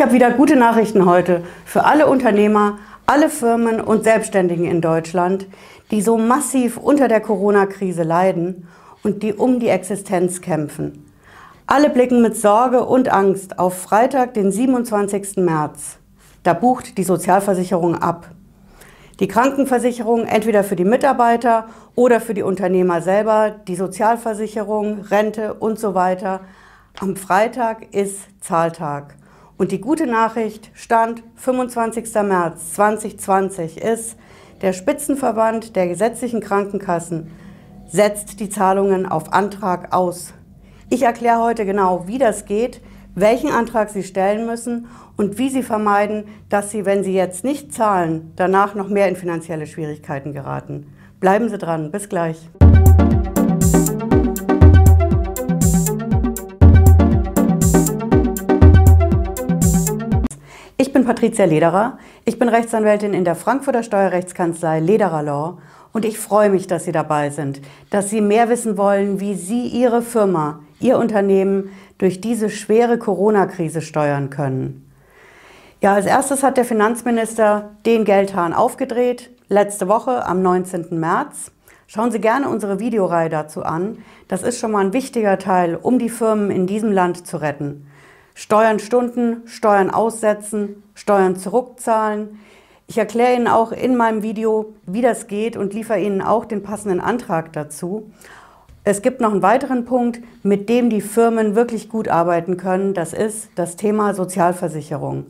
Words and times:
Ich 0.00 0.02
habe 0.02 0.14
wieder 0.14 0.30
gute 0.30 0.56
Nachrichten 0.56 1.04
heute 1.04 1.44
für 1.66 1.84
alle 1.84 2.06
Unternehmer, 2.06 2.78
alle 3.04 3.28
Firmen 3.28 3.82
und 3.82 4.02
Selbstständigen 4.02 4.64
in 4.64 4.80
Deutschland, 4.80 5.46
die 5.90 6.00
so 6.00 6.16
massiv 6.16 6.78
unter 6.78 7.06
der 7.06 7.20
Corona-Krise 7.20 8.02
leiden 8.02 8.66
und 9.02 9.22
die 9.22 9.34
um 9.34 9.60
die 9.60 9.68
Existenz 9.68 10.40
kämpfen. 10.40 11.04
Alle 11.66 11.90
blicken 11.90 12.22
mit 12.22 12.34
Sorge 12.34 12.86
und 12.86 13.12
Angst 13.12 13.58
auf 13.58 13.78
Freitag, 13.78 14.32
den 14.32 14.50
27. 14.50 15.36
März. 15.36 15.98
Da 16.44 16.54
bucht 16.54 16.96
die 16.96 17.04
Sozialversicherung 17.04 17.94
ab. 17.94 18.30
Die 19.18 19.28
Krankenversicherung 19.28 20.24
entweder 20.24 20.64
für 20.64 20.76
die 20.76 20.86
Mitarbeiter 20.86 21.66
oder 21.94 22.22
für 22.22 22.32
die 22.32 22.42
Unternehmer 22.42 23.02
selber, 23.02 23.50
die 23.50 23.76
Sozialversicherung, 23.76 25.00
Rente 25.02 25.52
und 25.52 25.78
so 25.78 25.94
weiter. 25.94 26.40
Am 26.98 27.16
Freitag 27.16 27.94
ist 27.94 28.20
Zahltag. 28.40 29.19
Und 29.60 29.72
die 29.72 29.80
gute 29.82 30.06
Nachricht, 30.06 30.70
Stand 30.72 31.22
25. 31.34 32.14
März 32.22 32.72
2020 32.76 33.76
ist, 33.76 34.16
der 34.62 34.72
Spitzenverband 34.72 35.76
der 35.76 35.86
gesetzlichen 35.86 36.40
Krankenkassen 36.40 37.30
setzt 37.86 38.40
die 38.40 38.48
Zahlungen 38.48 39.04
auf 39.04 39.34
Antrag 39.34 39.92
aus. 39.92 40.32
Ich 40.88 41.02
erkläre 41.02 41.42
heute 41.42 41.66
genau, 41.66 42.06
wie 42.06 42.16
das 42.16 42.46
geht, 42.46 42.80
welchen 43.14 43.50
Antrag 43.50 43.90
Sie 43.90 44.02
stellen 44.02 44.46
müssen 44.46 44.86
und 45.18 45.36
wie 45.36 45.50
Sie 45.50 45.62
vermeiden, 45.62 46.24
dass 46.48 46.70
Sie, 46.70 46.86
wenn 46.86 47.04
Sie 47.04 47.12
jetzt 47.12 47.44
nicht 47.44 47.74
zahlen, 47.74 48.32
danach 48.36 48.74
noch 48.74 48.88
mehr 48.88 49.08
in 49.08 49.16
finanzielle 49.16 49.66
Schwierigkeiten 49.66 50.32
geraten. 50.32 50.86
Bleiben 51.20 51.50
Sie 51.50 51.58
dran, 51.58 51.90
bis 51.90 52.08
gleich. 52.08 52.48
Bin 61.00 61.06
Patricia 61.06 61.46
Lederer. 61.46 61.96
Ich 62.26 62.38
bin 62.38 62.50
Rechtsanwältin 62.50 63.14
in 63.14 63.24
der 63.24 63.34
Frankfurter 63.34 63.82
Steuerrechtskanzlei 63.82 64.80
Lederer 64.80 65.22
Law 65.22 65.56
und 65.94 66.04
ich 66.04 66.18
freue 66.18 66.50
mich, 66.50 66.66
dass 66.66 66.84
Sie 66.84 66.92
dabei 66.92 67.30
sind, 67.30 67.62
dass 67.88 68.10
Sie 68.10 68.20
mehr 68.20 68.50
wissen 68.50 68.76
wollen, 68.76 69.18
wie 69.18 69.34
Sie 69.34 69.66
Ihre 69.68 70.02
Firma, 70.02 70.60
Ihr 70.78 70.98
Unternehmen 70.98 71.70
durch 71.96 72.20
diese 72.20 72.50
schwere 72.50 72.98
Corona-Krise 72.98 73.80
steuern 73.80 74.28
können. 74.28 74.92
Ja, 75.80 75.94
als 75.94 76.04
erstes 76.04 76.42
hat 76.42 76.58
der 76.58 76.66
Finanzminister 76.66 77.70
den 77.86 78.04
Geldhahn 78.04 78.52
aufgedreht, 78.52 79.30
letzte 79.48 79.88
Woche 79.88 80.26
am 80.26 80.42
19. 80.42 81.00
März. 81.00 81.50
Schauen 81.86 82.10
Sie 82.10 82.20
gerne 82.20 82.50
unsere 82.50 82.78
Videoreihe 82.78 83.30
dazu 83.30 83.62
an. 83.62 83.96
Das 84.28 84.42
ist 84.42 84.60
schon 84.60 84.72
mal 84.72 84.84
ein 84.84 84.92
wichtiger 84.92 85.38
Teil, 85.38 85.78
um 85.80 85.98
die 85.98 86.10
Firmen 86.10 86.50
in 86.50 86.66
diesem 86.66 86.92
Land 86.92 87.26
zu 87.26 87.38
retten. 87.38 87.86
Steuern 88.40 88.78
stunden, 88.78 89.42
Steuern 89.44 89.90
aussetzen, 89.90 90.82
Steuern 90.94 91.36
zurückzahlen. 91.36 92.40
Ich 92.86 92.96
erkläre 92.96 93.34
Ihnen 93.36 93.46
auch 93.46 93.70
in 93.70 93.98
meinem 93.98 94.22
Video, 94.22 94.72
wie 94.86 95.02
das 95.02 95.26
geht 95.26 95.58
und 95.58 95.74
liefere 95.74 96.00
Ihnen 96.00 96.22
auch 96.22 96.46
den 96.46 96.62
passenden 96.62 97.00
Antrag 97.00 97.52
dazu. 97.52 98.10
Es 98.82 99.02
gibt 99.02 99.20
noch 99.20 99.32
einen 99.32 99.42
weiteren 99.42 99.84
Punkt, 99.84 100.20
mit 100.42 100.70
dem 100.70 100.88
die 100.88 101.02
Firmen 101.02 101.54
wirklich 101.54 101.90
gut 101.90 102.08
arbeiten 102.08 102.56
können. 102.56 102.94
Das 102.94 103.12
ist 103.12 103.50
das 103.56 103.76
Thema 103.76 104.14
Sozialversicherung. 104.14 105.26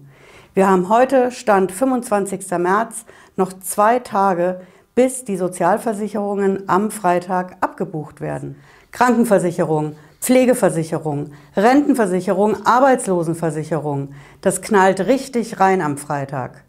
Wir 0.54 0.70
haben 0.70 0.88
heute, 0.88 1.32
Stand 1.32 1.72
25. 1.72 2.48
März, 2.58 3.06
noch 3.34 3.52
zwei 3.54 3.98
Tage, 3.98 4.60
bis 4.94 5.24
die 5.24 5.36
Sozialversicherungen 5.36 6.68
am 6.68 6.92
Freitag 6.92 7.56
abgebucht 7.60 8.20
werden. 8.20 8.54
Krankenversicherung, 8.92 9.96
Pflegeversicherung, 10.20 11.32
Rentenversicherung, 11.56 12.66
Arbeitslosenversicherung. 12.66 14.10
Das 14.42 14.60
knallt 14.60 15.00
richtig 15.00 15.60
rein 15.60 15.80
am 15.80 15.96
Freitag. 15.96 16.62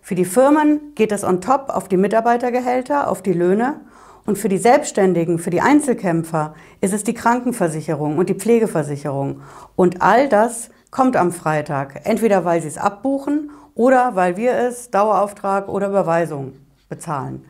Für 0.00 0.14
die 0.14 0.24
Firmen 0.24 0.94
geht 0.94 1.12
es 1.12 1.24
on 1.24 1.40
top 1.40 1.68
auf 1.68 1.88
die 1.88 1.96
Mitarbeitergehälter, 1.96 3.08
auf 3.08 3.20
die 3.20 3.32
Löhne. 3.32 3.80
Und 4.24 4.38
für 4.38 4.48
die 4.48 4.58
Selbstständigen, 4.58 5.40
für 5.40 5.50
die 5.50 5.60
Einzelkämpfer 5.60 6.54
ist 6.80 6.94
es 6.94 7.02
die 7.02 7.14
Krankenversicherung 7.14 8.18
und 8.18 8.28
die 8.28 8.34
Pflegeversicherung. 8.34 9.42
Und 9.74 10.00
all 10.00 10.28
das 10.28 10.70
kommt 10.92 11.16
am 11.16 11.32
Freitag. 11.32 12.02
Entweder 12.04 12.44
weil 12.44 12.62
sie 12.62 12.68
es 12.68 12.78
abbuchen 12.78 13.50
oder 13.74 14.14
weil 14.14 14.36
wir 14.36 14.52
es 14.54 14.90
Dauerauftrag 14.90 15.68
oder 15.68 15.88
Überweisung 15.88 16.52
bezahlen. 16.88 17.44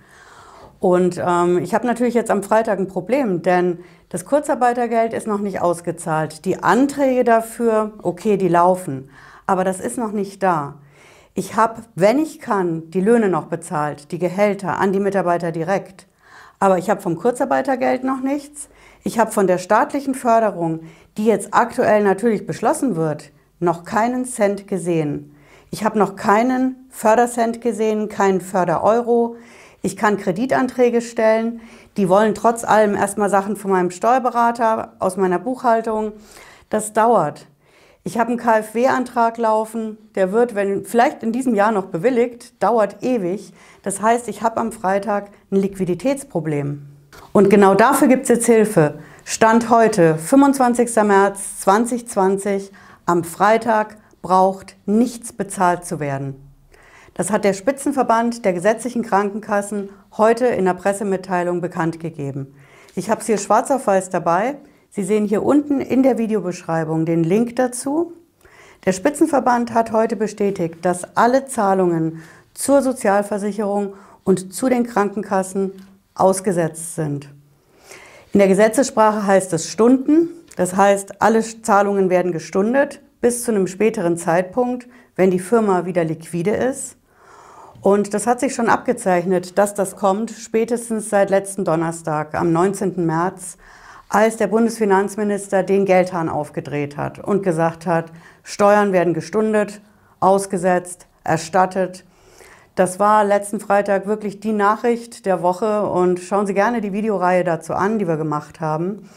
Und 0.82 1.22
ähm, 1.25 1.59
ich 1.59 1.75
habe 1.75 1.87
natürlich 1.87 2.15
jetzt 2.15 2.32
am 2.32 2.43
Freitag 2.43 2.81
ein 2.81 2.88
Problem, 2.88 3.41
denn 3.43 3.78
das 4.09 4.25
Kurzarbeitergeld 4.25 5.12
ist 5.12 5.28
noch 5.28 5.38
nicht 5.38 5.60
ausgezahlt. 5.60 6.44
Die 6.44 6.60
Anträge 6.60 7.22
dafür, 7.22 7.93
okay, 8.03 8.37
die 8.37 8.48
laufen, 8.48 9.09
aber 9.47 9.62
das 9.62 9.78
ist 9.78 9.97
noch 9.97 10.10
nicht 10.10 10.42
da. 10.42 10.81
Ich 11.34 11.54
habe, 11.54 11.82
wenn 11.94 12.19
ich 12.19 12.41
kann, 12.41 12.91
die 12.91 13.00
Löhne 13.00 13.28
noch 13.28 13.44
bezahlt, 13.44 14.10
die 14.10 14.19
Gehälter 14.19 14.81
an 14.81 14.92
die 14.92 14.98
Mitarbeiter 14.98 15.53
direkt. 15.53 16.09
Aber 16.59 16.78
ich 16.78 16.91
habe 16.91 17.00
vom 17.00 17.16
Kurzarbeitergeld 17.16 18.03
noch 18.03 18.21
nichts. 18.21 18.69
Ich 19.04 19.21
habe 19.21 19.31
von 19.31 19.47
der 19.47 19.59
staatlichen 19.59 20.16
Förderung, 20.16 20.81
die 21.16 21.26
jetzt 21.26 21.54
aktuell 21.54 22.03
natürlich 22.03 22.44
beschlossen 22.44 22.97
wird, 22.97 23.31
noch 23.60 23.84
keinen 23.84 24.25
Cent 24.25 24.66
gesehen. 24.66 25.37
Ich 25.71 25.84
habe 25.84 25.97
noch 25.97 26.16
keinen 26.16 26.88
Fördercent 26.91 27.60
gesehen, 27.60 28.09
keinen 28.09 28.41
Fördereuro. 28.41 29.37
Ich 29.82 29.97
kann 29.97 30.16
Kreditanträge 30.16 31.00
stellen. 31.00 31.60
Die 31.97 32.09
wollen 32.09 32.34
trotz 32.34 32.65
allem 32.65 32.94
erstmal 32.94 33.28
Sachen 33.28 33.56
von 33.56 33.72
meinem 33.72 33.91
Steuerberater, 33.91 34.94
aus 35.00 35.16
meiner 35.16 35.41
Buchhaltung. 35.41 36.12
Das 36.70 36.93
dauert. 36.93 37.47
Ich 38.04 38.19
habe 38.19 38.31
einen 38.31 38.38
KfW-Antrag 38.38 39.38
laufen, 39.38 39.97
der 40.16 40.32
wird, 40.32 40.56
wenn 40.56 40.84
vielleicht 40.84 41.22
in 41.22 41.31
diesem 41.31 41.54
Jahr 41.54 41.71
noch 41.71 41.87
bewilligt, 41.87 42.60
dauert 42.60 43.03
ewig. 43.03 43.53
Das 43.82 44.03
heißt, 44.03 44.26
ich 44.28 44.42
habe 44.42 44.60
am 44.60 44.72
Freitag 44.72 45.31
ein 45.53 45.56
Liquiditätsproblem. 45.56 46.87
Und 47.32 47.50
genau 47.50 47.75
dafür 47.75 48.09
gibt 48.09 48.25
es 48.25 48.28
jetzt 48.28 48.47
Hilfe. 48.47 48.98
Stand 49.25 49.71
heute, 49.71 50.16
25. 50.16 50.97
März 51.04 51.60
2020, 51.60 52.72
am 53.06 53.22
Freitag 53.22 53.97
braucht 54.21 54.76
nichts 54.84 55.32
bezahlt 55.32 55.84
zu 55.84 56.00
werden. 56.00 56.51
Das 57.14 57.30
hat 57.30 57.44
der 57.44 57.52
Spitzenverband 57.52 58.44
der 58.44 58.54
gesetzlichen 58.54 59.02
Krankenkassen 59.02 59.90
heute 60.16 60.46
in 60.46 60.64
der 60.64 60.74
Pressemitteilung 60.74 61.60
bekannt 61.60 62.00
gegeben. 62.00 62.54
Ich 62.94 63.10
habe 63.10 63.20
es 63.20 63.26
hier 63.26 63.38
schwarz 63.38 63.70
auf 63.70 63.86
weiß 63.86 64.10
dabei. 64.10 64.56
Sie 64.90 65.02
sehen 65.02 65.26
hier 65.26 65.42
unten 65.42 65.80
in 65.80 66.02
der 66.02 66.18
Videobeschreibung 66.18 67.04
den 67.04 67.22
Link 67.22 67.56
dazu. 67.56 68.14
Der 68.84 68.92
Spitzenverband 68.92 69.74
hat 69.74 69.92
heute 69.92 70.16
bestätigt, 70.16 70.84
dass 70.84 71.16
alle 71.16 71.46
Zahlungen 71.46 72.22
zur 72.54 72.82
Sozialversicherung 72.82 73.94
und 74.24 74.54
zu 74.54 74.68
den 74.68 74.86
Krankenkassen 74.86 75.72
ausgesetzt 76.14 76.94
sind. 76.94 77.28
In 78.32 78.38
der 78.38 78.48
Gesetzessprache 78.48 79.26
heißt 79.26 79.52
es 79.52 79.70
Stunden. 79.70 80.28
Das 80.56 80.76
heißt, 80.76 81.20
alle 81.20 81.42
Zahlungen 81.42 82.10
werden 82.10 82.32
gestundet 82.32 83.00
bis 83.20 83.44
zu 83.44 83.52
einem 83.52 83.66
späteren 83.66 84.16
Zeitpunkt, 84.16 84.88
wenn 85.16 85.30
die 85.30 85.38
Firma 85.38 85.86
wieder 85.86 86.04
liquide 86.04 86.50
ist. 86.50 86.96
Und 87.82 88.15
das 88.15 88.28
hat 88.28 88.38
sich 88.38 88.54
schon 88.54 88.69
abgezeichnet, 88.69 89.59
dass 89.59 89.75
das 89.75 89.97
kommt, 89.97 90.31
spätestens 90.31 91.10
seit 91.10 91.31
letzten 91.31 91.65
Donnerstag, 91.65 92.32
am 92.34 92.53
19. 92.53 93.04
März, 93.04 93.59
als 94.09 94.37
der 94.37 94.47
Bundesfinanzminister 94.47 95.65
den 95.65 95.84
Geldhahn 95.84 96.28
aufgedreht 96.28 96.97
hat 96.97 97.19
und 97.19 97.42
gesagt 97.42 97.84
hat, 97.84 98.12
Steuern 98.44 98.92
werden 98.92 99.15
gestundet, 99.15 99.81
ausgesetzt, 100.21 101.09
erstattet. 101.25 102.04
Das 102.76 103.00
war 103.00 103.25
letzten 103.25 103.59
Freitag 103.59 104.06
wirklich 104.06 104.38
die 104.38 104.53
Nachricht 104.53 105.26
der 105.26 105.42
Woche 105.42 105.82
und 105.82 106.21
schauen 106.21 106.47
Sie 106.47 106.54
gerne 106.54 106.82
die 106.82 106.92
Videoreihe 106.92 107.42
dazu 107.42 107.75
an, 107.75 107.98
die 107.98 108.06
wir 108.06 108.16
gemacht 108.16 108.60
haben. 108.60 109.10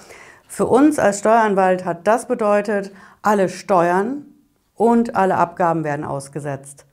Für 0.48 0.66
uns 0.66 0.98
als 0.98 1.20
Steueranwalt 1.20 1.86
hat 1.86 2.08
das 2.08 2.28
bedeutet, 2.28 2.92
alle 3.22 3.48
Steuern 3.48 4.26
und 4.74 5.16
alle 5.16 5.38
Abgaben 5.38 5.84
werden 5.84 6.04
ausgesetzt. 6.04 6.88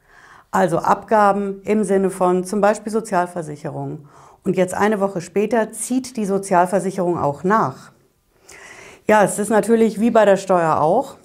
Also 0.53 0.79
Abgaben 0.79 1.63
im 1.63 1.83
Sinne 1.83 2.11
von 2.11 2.45
zum 2.45 2.61
Beispiel 2.61 2.93
Sozialversicherung. 2.93 4.07
Und 4.45 4.57
jetzt 4.57 4.75
eine 4.75 5.01
Woche 5.01 5.23
später 5.23 5.73
zieht 5.73 6.17
die 6.17 6.27
Sozialversicherung 6.27 7.19
auch 7.19 7.43
nach. 7.43 7.91
Ja, 9.09 9.25
es 9.25 9.39
ist 9.39 9.49
natürlich 9.49 9.99
wie 9.99 10.11
bei 10.11 10.27
der 10.27 10.37
Steuer 10.37 10.81
auch. 10.81 11.17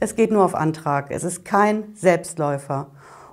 Es 0.00 0.16
geht 0.16 0.30
nur 0.30 0.44
auf 0.44 0.54
Antrag. 0.54 1.10
Es 1.10 1.24
ist 1.24 1.46
kein 1.46 1.94
Selbstläufer. 1.94 2.88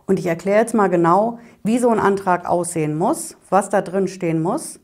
Und 0.07 0.19
ich 0.19 0.25
erkläre 0.25 0.59
jetzt 0.59 0.73
mal 0.73 0.87
genau, 0.87 1.39
wie 1.63 1.79
so 1.79 1.89
ein 1.89 1.99
Antrag 1.99 2.47
aussehen 2.47 2.97
muss, 2.97 3.35
was 3.49 3.69
da 3.69 3.81
drin 3.81 4.07
stehen 4.07 4.41
muss, 4.41 4.79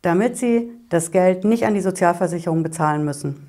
damit 0.00 0.38
Sie 0.38 0.72
das 0.88 1.10
Geld 1.10 1.44
nicht 1.44 1.66
an 1.66 1.74
die 1.74 1.80
Sozialversicherung 1.80 2.62
bezahlen 2.62 3.04
müssen. 3.04 3.46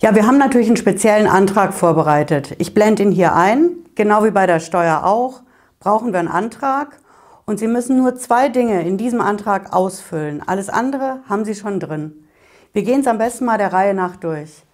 Ja, 0.00 0.14
wir 0.14 0.26
haben 0.26 0.38
natürlich 0.38 0.68
einen 0.68 0.76
speziellen 0.76 1.26
Antrag 1.26 1.74
vorbereitet. 1.74 2.54
Ich 2.58 2.72
blende 2.72 3.02
ihn 3.02 3.12
hier 3.12 3.34
ein. 3.34 3.81
Genau 3.94 4.24
wie 4.24 4.30
bei 4.30 4.46
der 4.46 4.60
Steuer 4.60 5.04
auch, 5.04 5.42
brauchen 5.78 6.12
wir 6.12 6.20
einen 6.20 6.28
Antrag 6.28 6.98
und 7.44 7.58
Sie 7.58 7.66
müssen 7.66 7.98
nur 7.98 8.16
zwei 8.16 8.48
Dinge 8.48 8.86
in 8.86 8.96
diesem 8.96 9.20
Antrag 9.20 9.74
ausfüllen. 9.74 10.42
Alles 10.46 10.70
andere 10.70 11.20
haben 11.28 11.44
Sie 11.44 11.54
schon 11.54 11.78
drin. 11.78 12.26
Wir 12.72 12.84
gehen 12.84 13.00
es 13.00 13.06
am 13.06 13.18
besten 13.18 13.44
mal 13.44 13.58
der 13.58 13.72
Reihe 13.72 13.92
nach 13.92 14.16
durch. 14.16 14.64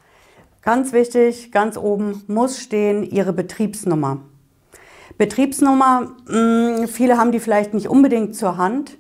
Ganz 0.63 0.93
wichtig, 0.93 1.51
ganz 1.51 1.77
oben 1.77 2.23
muss 2.29 2.61
stehen 2.61 3.03
Ihre 3.03 3.33
Betriebsnummer. 3.33 4.19
Betriebsnummer, 5.17 6.13
hm, 6.29 6.87
viele 6.87 7.19
haben 7.19 7.33
die 7.33 7.41
vielleicht 7.41 7.75
nicht 7.75 7.89
unbedingt 7.89 8.37
zur 8.37 8.57
Hand. 8.57 8.99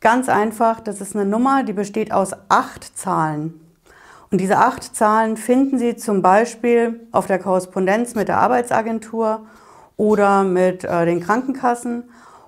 Ganz 0.00 0.28
einfach, 0.28 0.80
das 0.80 1.00
ist 1.00 1.14
eine 1.14 1.26
Nummer, 1.26 1.62
die 1.62 1.74
besteht 1.74 2.10
aus 2.10 2.32
acht 2.48 2.98
Zahlen. 2.98 3.60
Und 4.30 4.40
diese 4.40 4.58
acht 4.58 4.94
Zahlen 4.94 5.36
finden 5.36 5.78
Sie 5.78 5.96
zum 5.96 6.22
Beispiel 6.22 7.08
auf 7.10 7.26
der 7.26 7.40
Korrespondenz 7.40 8.14
mit 8.14 8.28
der 8.28 8.38
Arbeitsagentur 8.38 9.46
oder 9.96 10.44
mit 10.44 10.84
äh, 10.84 11.04
den 11.04 11.20
Krankenkassen 11.20 12.04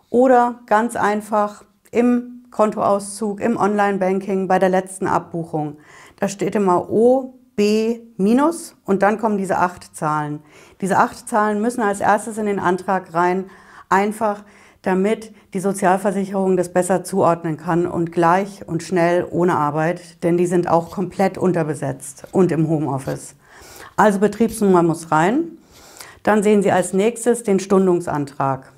oder 0.08 0.60
ganz 0.66 0.94
einfach 0.94 1.64
im 1.90 2.44
Kontoauszug, 2.52 3.40
im 3.40 3.56
Online-Banking 3.56 4.46
bei 4.46 4.60
der 4.60 4.68
letzten 4.68 5.08
Abbuchung. 5.08 5.78
Da 6.20 6.28
steht 6.28 6.54
immer 6.54 6.88
O, 6.88 7.34
B 7.56 8.00
minus 8.16 8.76
und 8.84 9.02
dann 9.02 9.18
kommen 9.18 9.36
diese 9.36 9.58
acht 9.58 9.96
Zahlen. 9.96 10.40
Diese 10.80 10.98
acht 10.98 11.28
Zahlen 11.28 11.60
müssen 11.60 11.82
als 11.82 12.00
erstes 12.00 12.38
in 12.38 12.46
den 12.46 12.60
Antrag 12.60 13.12
rein, 13.12 13.50
einfach 13.88 14.44
damit 14.82 15.32
die 15.54 15.60
Sozialversicherung 15.60 16.56
das 16.56 16.72
besser 16.72 17.04
zuordnen 17.04 17.56
kann 17.56 17.86
und 17.86 18.12
gleich 18.12 18.66
und 18.66 18.82
schnell 18.82 19.26
ohne 19.30 19.54
Arbeit, 19.56 20.22
denn 20.22 20.36
die 20.36 20.46
sind 20.46 20.68
auch 20.68 20.90
komplett 20.90 21.38
unterbesetzt 21.38 22.24
und 22.32 22.52
im 22.52 22.68
Homeoffice. 22.68 23.34
Also 23.96 24.18
Betriebsnummer 24.18 24.82
muss 24.82 25.12
rein. 25.12 25.44
Dann 26.22 26.42
sehen 26.42 26.62
Sie 26.62 26.72
als 26.72 26.92
nächstes 26.92 27.42
den 27.42 27.60
Stundungsantrag. 27.60 28.72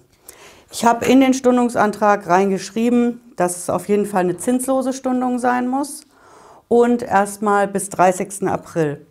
Ich 0.71 0.85
habe 0.85 1.07
in 1.07 1.21
den 1.21 1.35
Stundungsantrag 1.35 2.27
reingeschrieben, 2.27 3.21
dass 3.37 3.57
es 3.57 3.71
auf 3.71 3.89
jeden 3.89 4.07
Fall 4.07 4.23
eine 4.23 4.37
zinslose 4.37 4.93
Stundung 4.93 5.39
sein 5.39 5.69
muss 5.69 6.05
und 6.69 7.03
erstmal 7.03 7.69
bis 7.69 7.91
30. 7.91 8.49
April. 8.49 9.07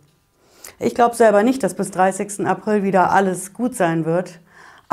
Ich 0.78 0.94
glaube 0.94 1.14
selber 1.14 1.42
nicht, 1.42 1.62
dass 1.62 1.74
bis 1.74 1.90
30. 1.90 2.46
April 2.46 2.82
wieder 2.82 3.10
alles 3.12 3.52
gut 3.52 3.74
sein 3.74 4.04
wird. 4.04 4.40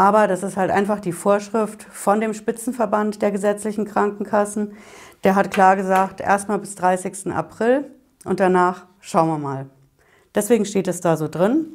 Aber 0.01 0.27
das 0.27 0.42
ist 0.42 0.57
halt 0.57 0.71
einfach 0.71 1.00
die 1.00 1.12
Vorschrift 1.12 1.83
von 1.83 2.21
dem 2.21 2.33
Spitzenverband 2.33 3.21
der 3.21 3.30
gesetzlichen 3.30 3.86
Krankenkassen. 3.86 4.75
Der 5.24 5.36
hat 5.36 5.51
klar 5.51 5.75
gesagt, 5.75 6.21
erstmal 6.21 6.57
bis 6.57 6.74
30. 6.74 7.31
April 7.31 7.86
und 8.25 8.39
danach 8.39 8.88
schauen 9.00 9.27
wir 9.27 9.38
mal. 9.38 9.68
Deswegen 10.33 10.65
steht 10.65 10.88
es 10.88 11.01
da 11.01 11.18
so 11.18 11.27
drin. 11.27 11.68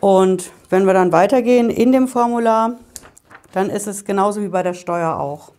Und 0.00 0.50
wenn 0.68 0.84
wir 0.84 0.94
dann 0.94 1.12
weitergehen 1.12 1.70
in 1.70 1.92
dem 1.92 2.08
Formular, 2.08 2.72
dann 3.52 3.70
ist 3.70 3.86
es 3.86 4.04
genauso 4.04 4.42
wie 4.42 4.48
bei 4.48 4.64
der 4.64 4.74
Steuer 4.74 5.20
auch. 5.20 5.52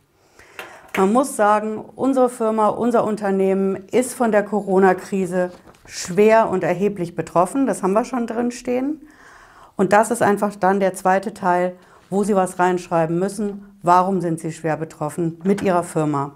Man 0.98 1.14
muss 1.14 1.38
sagen, 1.38 1.78
unsere 1.96 2.28
Firma, 2.28 2.68
unser 2.68 3.06
Unternehmen 3.06 3.88
ist 3.90 4.16
von 4.16 4.34
der 4.34 4.44
Corona-Krise 4.44 5.52
schwer 5.86 6.50
und 6.50 6.66
erheblich 6.66 7.16
betroffen. 7.16 7.68
Das 7.68 7.84
haben 7.84 7.94
wir 7.94 8.04
schon 8.04 8.28
drin 8.28 8.52
stehen. 8.52 9.00
Und 9.80 9.94
das 9.94 10.12
ist 10.12 10.22
einfach 10.22 10.58
dann 10.58 10.82
der 10.82 10.94
zweite 10.94 11.34
Teil, 11.34 11.74
wo 12.10 12.26
Sie 12.26 12.36
was 12.36 12.60
reinschreiben 12.60 13.18
müssen. 13.18 13.78
Warum 13.82 14.20
sind 14.20 14.42
Sie 14.42 14.52
schwer 14.52 14.76
betroffen 14.76 15.40
mit 15.46 15.62
Ihrer 15.62 15.84
Firma? 15.84 16.34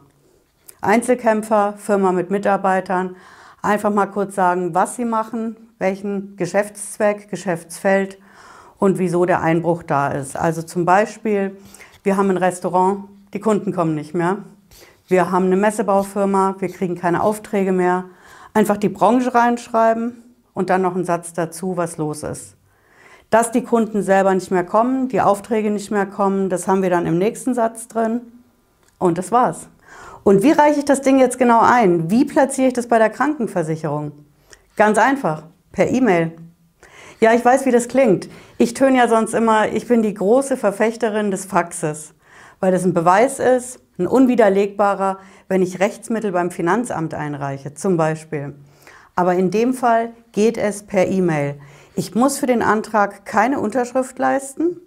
Einzelkämpfer, 0.80 1.74
Firma 1.74 2.14
mit 2.14 2.32
Mitarbeitern. 2.32 3.18
Einfach 3.62 3.94
mal 3.94 4.06
kurz 4.06 4.36
sagen, 4.36 4.74
was 4.74 4.96
Sie 4.96 5.04
machen, 5.04 5.58
welchen 5.78 6.38
Geschäftszweck, 6.38 7.30
Geschäftsfeld 7.30 8.18
und 8.80 8.98
wieso 8.98 9.26
der 9.26 9.42
Einbruch 9.42 9.84
da 9.84 10.08
ist. 10.08 10.38
Also 10.38 10.62
zum 10.62 10.86
Beispiel, 10.86 11.58
wir 12.04 12.16
haben 12.16 12.30
ein 12.30 12.38
Restaurant, 12.38 13.10
die 13.34 13.42
Kunden 13.42 13.74
kommen 13.74 13.94
nicht 13.94 14.14
mehr. 14.14 14.38
Wir 15.10 15.32
haben 15.32 15.48
eine 15.48 15.58
Messebaufirma, 15.58 16.56
wir 16.60 16.70
kriegen 16.70 16.96
keine 16.96 17.22
Aufträge 17.22 17.74
mehr. 17.74 18.06
Einfach 18.54 18.78
die 18.78 18.88
Branche 18.88 19.36
reinschreiben 19.36 20.24
und 20.54 20.70
dann 20.70 20.82
noch 20.82 20.96
einen 20.96 21.04
Satz 21.04 21.34
dazu, 21.34 21.76
was 21.76 21.98
los 21.98 22.24
ist. 22.24 22.56
Dass 23.34 23.52
die 23.52 23.64
Kunden 23.64 24.04
selber 24.04 24.36
nicht 24.36 24.52
mehr 24.52 24.64
kommen, 24.64 25.08
die 25.08 25.20
Aufträge 25.20 25.72
nicht 25.72 25.90
mehr 25.90 26.06
kommen, 26.06 26.50
das 26.50 26.68
haben 26.68 26.84
wir 26.84 26.92
dann 26.92 27.08
im 27.08 27.18
nächsten 27.18 27.56
Satz 27.56 27.88
drin. 27.88 28.22
Und 29.00 29.18
das 29.18 29.32
war's. 29.32 29.70
Und 30.24 30.44
wie 30.44 30.52
reiche 30.52 30.78
ich 30.78 30.86
das 30.86 31.02
Ding 31.02 31.18
jetzt 31.18 31.40
genau 31.40 31.62
ein? 31.62 32.12
Wie 32.12 32.26
platziere 32.26 32.68
ich 32.68 32.76
das 32.76 32.86
bei 32.86 33.00
der 33.00 33.10
Krankenversicherung? 33.10 34.12
Ganz 34.76 35.00
einfach, 35.00 35.46
per 35.72 35.90
E-Mail. 35.90 36.34
Ja, 37.22 37.34
ich 37.34 37.44
weiß, 37.44 37.66
wie 37.66 37.72
das 37.72 37.88
klingt. 37.88 38.30
Ich 38.60 38.76
töne 38.76 39.00
ja 39.00 39.08
sonst 39.08 39.34
immer, 39.34 39.68
ich 39.68 39.88
bin 39.88 40.04
die 40.04 40.14
große 40.14 40.56
Verfechterin 40.56 41.32
des 41.32 41.46
Faxes, 41.46 42.14
weil 42.60 42.72
das 42.72 42.86
ein 42.86 42.94
Beweis 42.94 43.40
ist, 43.40 43.80
ein 43.98 44.06
unwiderlegbarer, 44.06 45.18
wenn 45.48 45.64
ich 45.64 45.80
Rechtsmittel 45.80 46.34
beim 46.34 46.52
Finanzamt 46.52 47.16
einreiche, 47.16 47.74
zum 47.74 47.98
Beispiel. 47.98 48.54
Aber 49.16 49.34
in 49.34 49.50
dem 49.50 49.74
Fall 49.74 50.12
geht 50.34 50.60
es 50.60 50.84
per 50.84 51.08
E-Mail. 51.08 51.56
Ich 51.96 52.16
muss 52.16 52.38
für 52.38 52.46
den 52.46 52.62
Antrag 52.62 53.26
keine 53.26 53.60
Unterschrift 53.60 54.18
leisten. 54.18 54.78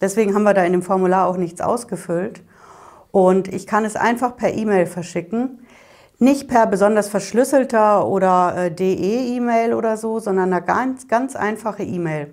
Deswegen 0.00 0.34
haben 0.34 0.42
wir 0.42 0.54
da 0.54 0.64
in 0.64 0.72
dem 0.72 0.82
Formular 0.82 1.26
auch 1.26 1.36
nichts 1.36 1.60
ausgefüllt. 1.60 2.42
Und 3.10 3.48
ich 3.48 3.66
kann 3.66 3.84
es 3.84 3.96
einfach 3.96 4.36
per 4.36 4.52
E-Mail 4.52 4.86
verschicken. 4.86 5.60
Nicht 6.18 6.48
per 6.48 6.66
besonders 6.66 7.08
verschlüsselter 7.08 8.06
oder 8.06 8.54
äh, 8.56 8.70
DE-E-Mail 8.70 9.74
oder 9.74 9.96
so, 9.96 10.18
sondern 10.18 10.52
eine 10.52 10.64
ganz, 10.64 11.08
ganz 11.08 11.36
einfache 11.36 11.82
E-Mail. 11.82 12.32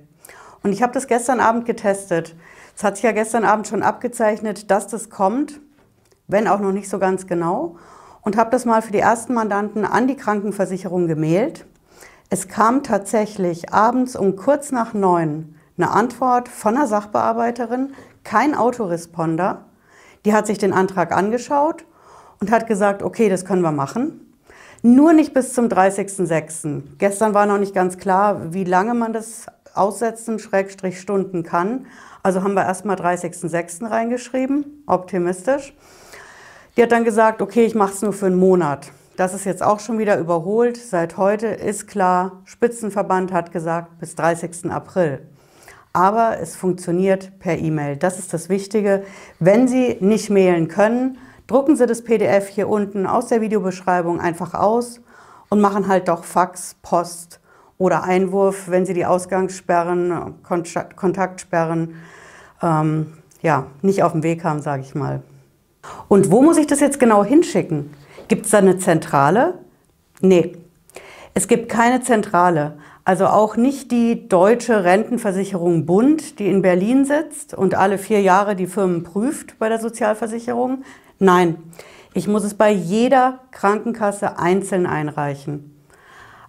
Und 0.64 0.72
ich 0.72 0.82
habe 0.82 0.94
das 0.94 1.08
gestern 1.08 1.40
Abend 1.40 1.66
getestet. 1.66 2.36
Es 2.76 2.84
hat 2.84 2.96
sich 2.96 3.04
ja 3.04 3.12
gestern 3.12 3.44
Abend 3.44 3.68
schon 3.68 3.84
abgezeichnet, 3.84 4.72
dass 4.72 4.88
das 4.88 5.10
kommt 5.10 5.60
wenn 6.28 6.48
auch 6.48 6.60
noch 6.60 6.72
nicht 6.72 6.90
so 6.90 7.00
ganz 7.00 7.28
genau, 7.28 7.78
und 8.22 8.38
habe 8.38 8.52
das 8.52 8.66
mal 8.66 8.82
für 8.82 8.92
die 8.92 9.00
ersten 9.00 9.34
Mandanten 9.34 9.86
an 9.86 10.08
die 10.08 10.16
Krankenversicherung 10.16 11.08
gemailt. 11.08 11.66
Es 12.30 12.48
kam 12.48 12.84
tatsächlich 12.84 13.74
abends 13.74 14.16
um 14.16 14.36
kurz 14.36 14.72
nach 14.72 14.94
neun 14.94 15.56
eine 15.78 15.92
Antwort 15.92 16.50
von 16.50 16.78
einer 16.78 16.88
Sachbearbeiterin, 16.88 17.94
kein 18.24 18.56
Autoresponder. 18.56 19.66
Die 20.26 20.34
hat 20.34 20.48
sich 20.48 20.58
den 20.58 20.74
Antrag 20.74 21.12
angeschaut 21.12 21.86
und 22.40 22.52
hat 22.52 22.68
gesagt, 22.68 23.04
okay, 23.04 23.30
das 23.30 23.46
können 23.46 23.62
wir 23.62 23.72
machen. 23.72 24.36
Nur 24.82 25.14
nicht 25.14 25.34
bis 25.34 25.54
zum 25.54 25.68
30.06. 25.68 26.84
Gestern 26.98 27.34
war 27.34 27.46
noch 27.46 27.58
nicht 27.58 27.74
ganz 27.74 27.98
klar, 27.98 28.54
wie 28.54 28.66
lange 28.66 28.94
man 28.94 29.14
das 29.14 29.46
aussetzen, 29.74 30.40
Schrägstrich 30.40 31.00
Stunden 31.00 31.44
kann. 31.44 31.88
Also 32.22 32.44
haben 32.44 32.54
wir 32.54 32.64
erstmal 32.64 32.98
30.06. 32.98 33.90
reingeschrieben, 33.90 34.84
optimistisch. 34.86 35.74
Die 36.76 36.84
hat 36.84 36.92
dann 36.92 37.04
gesagt, 37.04 37.42
okay, 37.42 37.66
ich 37.66 37.76
mache 37.76 37.94
es 37.94 38.02
nur 38.02 38.14
für 38.14 38.28
einen 38.28 38.40
Monat. 38.40 38.92
Das 39.16 39.36
ist 39.36 39.46
jetzt 39.46 39.62
auch 39.62 39.80
schon 39.80 40.00
wieder 40.00 40.18
überholt. 40.18 40.76
Seit 40.76 41.18
heute 41.18 41.46
ist 41.46 41.88
klar, 41.88 42.42
Spitzenverband 42.46 43.32
hat 43.32 43.52
gesagt, 43.52 44.00
bis 44.00 44.16
30. 44.16 44.72
April. 44.72 45.20
Aber 45.94 46.40
es 46.42 46.56
funktioniert 46.56 47.38
per 47.38 47.60
E-Mail. 47.60 47.96
Das 47.96 48.18
ist 48.18 48.34
das 48.34 48.50
Wichtige. 48.50 49.04
Wenn 49.40 49.68
Sie 49.68 49.98
nicht 50.00 50.32
mailen 50.32 50.68
können, 50.68 51.20
drucken 51.46 51.76
Sie 51.76 51.86
das 51.86 52.04
PDF 52.04 52.48
hier 52.48 52.68
unten 52.68 53.06
aus 53.06 53.28
der 53.28 53.42
Videobeschreibung 53.42 54.20
einfach 54.20 54.56
aus 54.56 55.00
und 55.50 55.62
machen 55.62 55.88
halt 55.88 56.08
doch 56.08 56.24
Fax, 56.24 56.76
Post 56.82 57.40
oder 57.78 58.04
Einwurf, 58.04 58.68
wenn 58.70 58.88
Sie 58.88 58.96
die 58.96 59.06
Ausgangssperren, 59.06 60.42
Kontaktsperren 60.96 62.02
ähm, 62.64 63.14
ja, 63.44 63.68
nicht 63.84 64.02
auf 64.02 64.14
dem 64.14 64.24
Weg 64.24 64.44
haben, 64.44 64.64
sage 64.64 64.82
ich 64.82 64.96
mal. 64.96 65.22
Und 66.08 66.32
wo 66.32 66.42
muss 66.42 66.58
ich 66.58 66.66
das 66.66 66.80
jetzt 66.80 67.00
genau 67.00 67.24
hinschicken? 67.24 67.92
Gibt 68.28 68.46
es 68.46 68.52
da 68.52 68.60
eine 68.60 68.78
Zentrale? 68.78 69.60
Nee, 70.22 70.54
es 71.34 71.48
gibt 71.48 71.70
keine 71.70 72.02
Zentrale. 72.02 72.78
Also 73.06 73.28
auch 73.28 73.58
nicht 73.58 73.92
die 73.92 74.30
deutsche 74.30 74.86
Rentenversicherung 74.86 75.86
Bund, 75.86 76.40
die 76.40 76.48
in 76.48 76.62
Berlin 76.62 77.04
sitzt 77.04 77.54
und 77.54 77.76
alle 77.76 77.98
vier 77.98 78.22
Jahre 78.22 78.56
die 78.56 78.68
Firmen 78.68 79.04
prüft 79.04 79.60
bei 79.60 79.68
der 79.68 79.80
Sozialversicherung. 79.80 80.84
Nein, 81.20 81.58
ich 82.14 82.28
muss 82.28 82.46
es 82.46 82.54
bei 82.54 82.72
jeder 82.72 83.40
Krankenkasse 83.52 84.40
einzeln 84.40 84.86
einreichen. 84.86 85.84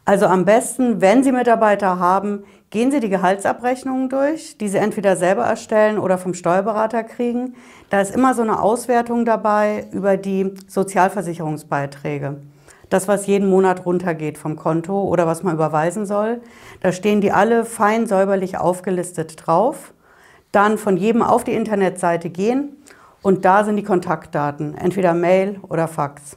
Also 0.05 0.27
am 0.27 0.45
besten, 0.45 1.01
wenn 1.01 1.25
Sie 1.25 1.33
Mitarbeiter 1.33 1.99
haben, 1.99 2.45
gehen 2.75 2.91
Sie 2.91 2.99
die 2.99 3.09
Gehaltsabrechnungen 3.09 4.09
durch, 4.09 4.59
die 4.59 4.67
Sie 4.67 4.79
entweder 4.79 5.15
selber 5.15 5.45
erstellen 5.45 5.97
oder 5.97 6.19
vom 6.19 6.35
Steuerberater 6.35 7.05
kriegen. 7.05 7.55
Da 7.89 8.01
ist 8.01 8.13
immer 8.13 8.35
so 8.35 8.43
eine 8.43 8.61
Auswertung 8.61 9.25
dabei 9.25 9.87
über 9.93 10.17
die 10.17 10.53
Sozialversicherungsbeiträge. 10.67 12.39
Das, 12.91 13.07
was 13.07 13.29
jeden 13.29 13.49
Monat 13.49 13.87
runtergeht 13.87 14.39
vom 14.39 14.57
Konto 14.57 15.05
oder 15.05 15.25
was 15.25 15.45
man 15.45 15.55
überweisen 15.55 16.05
soll. 16.05 16.41
Da 16.81 16.91
stehen 16.91 17.21
die 17.21 17.31
alle 17.31 17.65
fein 17.65 18.09
säuberlich 18.09 18.59
aufgelistet 18.59 19.47
drauf. 19.47 19.95
Dann 20.51 20.77
von 20.77 20.97
jedem 20.97 21.23
auf 21.23 21.45
die 21.45 21.55
Internetseite 21.55 22.29
gehen 22.29 22.77
und 23.23 23.45
da 23.45 23.63
sind 23.63 23.77
die 23.77 23.85
Kontaktdaten, 23.85 24.77
entweder 24.77 25.15
Mail 25.15 25.61
oder 25.69 25.87
Fax. 25.87 26.37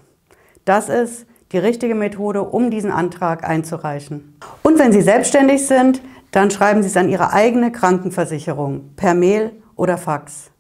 Das 0.66 0.88
ist 0.88 1.26
die 1.52 1.58
richtige 1.58 1.96
Methode, 1.96 2.44
um 2.44 2.70
diesen 2.70 2.92
Antrag 2.92 3.44
einzureichen. 3.44 4.38
Und 4.62 4.78
wenn 4.78 4.92
Sie 4.92 5.02
selbstständig 5.02 5.66
sind, 5.66 6.02
dann 6.38 6.52
schreiben 6.52 6.84
Sie 6.84 6.90
es 6.90 6.96
an 6.96 7.10
Ihre 7.10 7.34
eigene 7.34 7.72
Krankenversicherung 7.72 8.92
per 8.96 9.16
Mail 9.16 9.54
oder 9.76 9.98
Fax. 9.98 10.52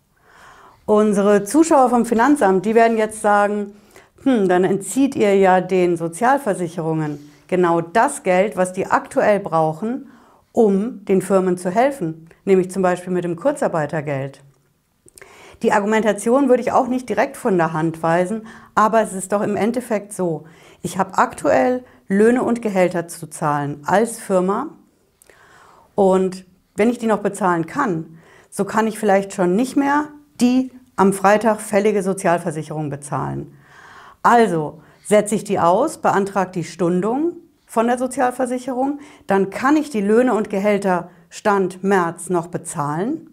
Unsere 0.87 1.43
Zuschauer 1.43 1.91
vom 1.91 2.03
Finanzamt, 2.03 2.65
die 2.65 2.73
werden 2.73 2.97
jetzt 2.97 3.21
sagen, 3.21 3.73
hm, 4.23 4.49
dann 4.49 4.63
entzieht 4.63 5.15
ihr 5.15 5.35
ja 5.35 5.61
den 5.61 5.95
Sozialversicherungen. 5.95 7.19
genau 7.47 7.79
das 7.81 8.23
Geld, 8.23 8.57
was 8.57 8.73
die 8.73 8.87
aktuell 8.87 9.39
brauchen, 9.39 10.09
um 10.51 11.05
den 11.05 11.21
Firmen 11.21 11.57
zu 11.59 11.69
helfen, 11.69 12.27
nämlich 12.43 12.71
zum 12.71 12.81
Beispiel 12.81 13.13
mit 13.13 13.23
dem 13.23 13.35
Kurzarbeitergeld. 13.35 14.41
Die 15.61 15.73
Argumentation 15.73 16.49
würde 16.49 16.63
ich 16.63 16.71
auch 16.71 16.87
nicht 16.87 17.07
direkt 17.07 17.37
von 17.37 17.55
der 17.55 17.71
Hand 17.71 18.01
weisen, 18.01 18.47
aber 18.73 19.01
es 19.01 19.13
ist 19.13 19.31
doch 19.31 19.43
im 19.43 19.55
Endeffekt 19.55 20.11
so, 20.11 20.45
ich 20.81 20.97
habe 20.97 21.19
aktuell 21.19 21.83
Löhne 22.07 22.41
und 22.41 22.63
Gehälter 22.63 23.07
zu 23.07 23.29
zahlen 23.29 23.83
als 23.85 24.19
Firma 24.19 24.76
und 25.97 26.45
wenn 26.75 26.91
ich 26.91 26.99
die 26.99 27.07
noch 27.07 27.21
bezahlen 27.23 27.65
kann, 27.65 28.19
so 28.51 28.65
kann 28.65 28.85
ich 28.85 28.99
vielleicht 28.99 29.33
schon 29.33 29.55
nicht 29.55 29.75
mehr 29.75 30.09
die 30.39 30.71
am 30.95 31.11
Freitag 31.11 31.59
fällige 31.59 32.03
Sozialversicherung 32.03 32.91
bezahlen. 32.91 33.57
Also 34.21 34.79
setze 35.03 35.33
ich 35.33 35.43
die 35.43 35.57
aus, 35.57 35.97
beantrage 35.97 36.51
die 36.51 36.63
Stundung 36.65 37.37
von 37.65 37.87
der 37.87 37.97
Sozialversicherung, 37.97 38.99
dann 39.25 39.49
kann 39.49 39.75
ich 39.75 39.89
die 39.89 40.01
Löhne 40.01 40.35
und 40.35 40.51
Gehälter 40.51 41.09
Stand 41.31 41.83
März 41.83 42.29
noch 42.29 42.45
bezahlen. 42.45 43.31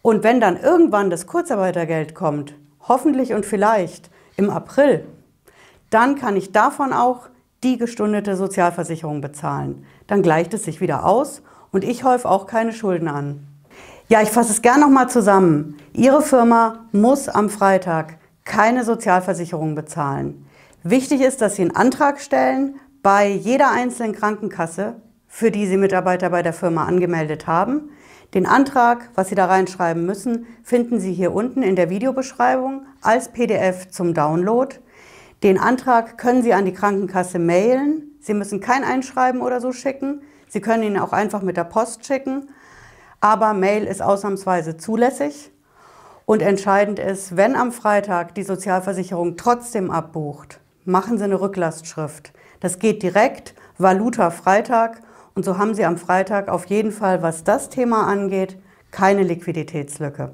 Und 0.00 0.22
wenn 0.22 0.40
dann 0.40 0.56
irgendwann 0.56 1.10
das 1.10 1.26
Kurzarbeitergeld 1.26 2.14
kommt, 2.14 2.54
hoffentlich 2.86 3.34
und 3.34 3.44
vielleicht 3.44 4.10
im 4.36 4.48
April, 4.48 5.04
dann 5.90 6.14
kann 6.14 6.36
ich 6.36 6.52
davon 6.52 6.92
auch 6.92 7.30
die 7.64 7.78
gestundete 7.78 8.36
Sozialversicherung 8.36 9.20
bezahlen. 9.20 9.84
Dann 10.06 10.22
gleicht 10.22 10.54
es 10.54 10.62
sich 10.62 10.80
wieder 10.80 11.04
aus 11.04 11.42
und 11.72 11.84
ich 11.84 12.04
häufe 12.04 12.28
auch 12.28 12.46
keine 12.46 12.72
Schulden 12.72 13.08
an. 13.08 13.46
Ja, 14.08 14.22
ich 14.22 14.30
fasse 14.30 14.52
es 14.52 14.62
gerne 14.62 14.80
nochmal 14.80 15.08
zusammen. 15.08 15.76
Ihre 15.92 16.22
Firma 16.22 16.86
muss 16.92 17.28
am 17.28 17.48
Freitag 17.48 18.18
keine 18.44 18.84
Sozialversicherung 18.84 19.74
bezahlen. 19.74 20.46
Wichtig 20.82 21.20
ist, 21.20 21.40
dass 21.40 21.56
Sie 21.56 21.62
einen 21.62 21.76
Antrag 21.76 22.20
stellen 22.20 22.76
bei 23.02 23.28
jeder 23.28 23.70
einzelnen 23.70 24.12
Krankenkasse, 24.12 24.96
für 25.28 25.50
die 25.50 25.66
Sie 25.66 25.76
Mitarbeiter 25.76 26.30
bei 26.30 26.42
der 26.42 26.52
Firma 26.52 26.86
angemeldet 26.86 27.46
haben. 27.46 27.90
Den 28.34 28.46
Antrag, 28.46 29.10
was 29.14 29.28
Sie 29.28 29.34
da 29.34 29.46
reinschreiben 29.46 30.04
müssen, 30.04 30.46
finden 30.64 30.98
Sie 30.98 31.12
hier 31.12 31.32
unten 31.32 31.62
in 31.62 31.76
der 31.76 31.90
Videobeschreibung 31.90 32.86
als 33.02 33.28
PDF 33.28 33.90
zum 33.90 34.14
Download. 34.14 34.74
Den 35.42 35.58
Antrag 35.58 36.18
können 36.18 36.42
Sie 36.42 36.52
an 36.52 36.64
die 36.64 36.72
Krankenkasse 36.72 37.38
mailen. 37.38 38.16
Sie 38.20 38.34
müssen 38.34 38.60
kein 38.60 38.84
Einschreiben 38.84 39.40
oder 39.40 39.60
so 39.60 39.72
schicken. 39.72 40.22
Sie 40.50 40.60
können 40.60 40.82
ihn 40.82 40.98
auch 40.98 41.12
einfach 41.12 41.42
mit 41.42 41.56
der 41.56 41.64
Post 41.64 42.04
schicken, 42.04 42.50
aber 43.20 43.54
Mail 43.54 43.84
ist 43.84 44.02
ausnahmsweise 44.02 44.76
zulässig. 44.76 45.52
Und 46.26 46.42
entscheidend 46.42 46.98
ist, 46.98 47.36
wenn 47.36 47.56
am 47.56 47.72
Freitag 47.72 48.34
die 48.34 48.42
Sozialversicherung 48.42 49.36
trotzdem 49.36 49.90
abbucht, 49.90 50.60
machen 50.84 51.18
Sie 51.18 51.24
eine 51.24 51.40
Rücklastschrift. 51.40 52.32
Das 52.60 52.78
geht 52.78 53.02
direkt, 53.02 53.54
Valuta 53.78 54.30
Freitag. 54.30 55.02
Und 55.34 55.44
so 55.44 55.56
haben 55.56 55.74
Sie 55.74 55.84
am 55.84 55.96
Freitag 55.96 56.48
auf 56.48 56.66
jeden 56.66 56.92
Fall, 56.92 57.22
was 57.22 57.44
das 57.44 57.68
Thema 57.68 58.06
angeht, 58.06 58.58
keine 58.90 59.22
Liquiditätslücke. 59.22 60.32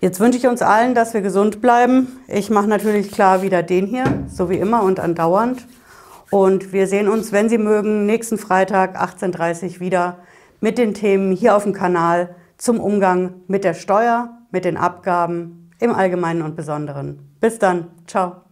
Jetzt 0.00 0.20
wünsche 0.20 0.38
ich 0.38 0.46
uns 0.46 0.60
allen, 0.60 0.94
dass 0.94 1.14
wir 1.14 1.22
gesund 1.22 1.62
bleiben. 1.62 2.20
Ich 2.28 2.50
mache 2.50 2.66
natürlich 2.66 3.10
klar 3.10 3.40
wieder 3.40 3.62
den 3.62 3.86
hier, 3.86 4.04
so 4.28 4.50
wie 4.50 4.58
immer 4.58 4.82
und 4.82 5.00
andauernd. 5.00 5.66
Und 6.30 6.72
wir 6.72 6.86
sehen 6.86 7.08
uns, 7.08 7.32
wenn 7.32 7.48
Sie 7.48 7.58
mögen, 7.58 8.06
nächsten 8.06 8.38
Freitag 8.38 9.00
18.30 9.00 9.74
Uhr 9.74 9.80
wieder 9.80 10.18
mit 10.60 10.78
den 10.78 10.94
Themen 10.94 11.32
hier 11.32 11.56
auf 11.56 11.62
dem 11.62 11.72
Kanal 11.72 12.34
zum 12.56 12.80
Umgang 12.80 13.34
mit 13.46 13.64
der 13.64 13.74
Steuer, 13.74 14.38
mit 14.50 14.64
den 14.64 14.76
Abgaben 14.76 15.70
im 15.78 15.94
Allgemeinen 15.94 16.42
und 16.42 16.56
Besonderen. 16.56 17.18
Bis 17.40 17.58
dann. 17.58 17.88
Ciao. 18.06 18.45